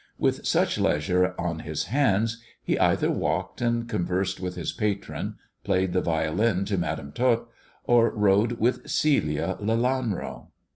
With 0.17 0.47
such 0.47 0.79
leisure 0.79 1.35
on 1.37 1.59
his 1.59 1.83
hands 1.83 2.41
he 2.63 2.79
either 2.79 3.11
walked 3.11 3.61
and 3.61 3.87
conversed 3.87 4.39
with 4.39 4.55
his 4.55 4.71
patron, 4.73 5.35
played 5.63 5.93
the 5.93 6.01
violin 6.01 6.65
to 6.65 6.77
Madam 6.79 7.11
Tot, 7.11 7.47
or 7.83 8.09
rode 8.09 8.59
vnth 8.59 8.89
Celia 8.89 9.57
Lelanro. 9.61 10.47